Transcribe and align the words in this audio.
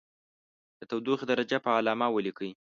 د 0.79 0.81
تودوخې 0.89 1.25
درجه 1.31 1.57
په 1.65 1.69
علامه 1.77 2.07
ولیکئ. 2.11 2.51